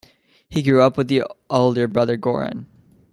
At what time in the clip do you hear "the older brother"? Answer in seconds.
1.09-2.17